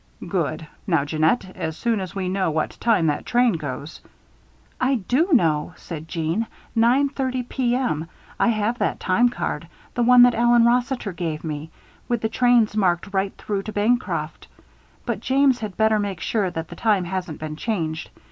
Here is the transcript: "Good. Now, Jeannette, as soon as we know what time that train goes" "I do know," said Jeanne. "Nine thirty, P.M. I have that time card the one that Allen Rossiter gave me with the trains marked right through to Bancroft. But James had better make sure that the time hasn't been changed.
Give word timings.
"Good. 0.27 0.65
Now, 0.87 1.05
Jeannette, 1.05 1.55
as 1.55 1.77
soon 1.77 1.99
as 1.99 2.15
we 2.15 2.27
know 2.27 2.49
what 2.49 2.75
time 2.81 3.05
that 3.05 3.23
train 3.23 3.53
goes" 3.53 4.01
"I 4.91 4.95
do 4.95 5.29
know," 5.31 5.73
said 5.77 6.07
Jeanne. 6.07 6.47
"Nine 6.75 7.07
thirty, 7.09 7.43
P.M. 7.43 8.09
I 8.39 8.47
have 8.47 8.79
that 8.79 8.99
time 8.99 9.29
card 9.29 9.67
the 9.93 10.01
one 10.01 10.23
that 10.23 10.33
Allen 10.33 10.65
Rossiter 10.65 11.13
gave 11.13 11.43
me 11.43 11.69
with 12.07 12.21
the 12.21 12.29
trains 12.29 12.75
marked 12.75 13.13
right 13.13 13.37
through 13.37 13.61
to 13.61 13.71
Bancroft. 13.73 14.47
But 15.05 15.19
James 15.19 15.59
had 15.59 15.77
better 15.77 15.99
make 15.99 16.19
sure 16.19 16.49
that 16.49 16.69
the 16.69 16.75
time 16.75 17.03
hasn't 17.05 17.39
been 17.39 17.55
changed. 17.55 18.09